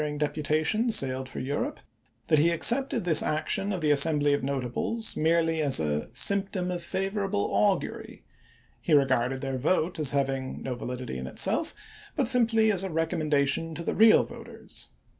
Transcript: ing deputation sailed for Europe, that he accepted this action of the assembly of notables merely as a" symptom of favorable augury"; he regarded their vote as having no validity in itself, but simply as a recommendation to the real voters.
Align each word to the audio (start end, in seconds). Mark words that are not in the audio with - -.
ing 0.03 0.17
deputation 0.17 0.89
sailed 0.89 1.29
for 1.29 1.39
Europe, 1.39 1.79
that 2.25 2.39
he 2.39 2.49
accepted 2.49 3.03
this 3.03 3.21
action 3.21 3.71
of 3.71 3.81
the 3.81 3.91
assembly 3.91 4.33
of 4.33 4.41
notables 4.43 5.15
merely 5.15 5.61
as 5.61 5.79
a" 5.79 6.09
symptom 6.27 6.71
of 6.71 6.81
favorable 6.81 7.51
augury"; 7.53 8.23
he 8.81 8.95
regarded 8.95 9.41
their 9.41 9.59
vote 9.59 9.99
as 9.99 10.09
having 10.09 10.63
no 10.63 10.73
validity 10.73 11.19
in 11.19 11.27
itself, 11.27 11.75
but 12.15 12.27
simply 12.27 12.71
as 12.71 12.83
a 12.83 12.89
recommendation 12.89 13.75
to 13.75 13.83
the 13.83 13.93
real 13.93 14.23
voters. 14.23 14.89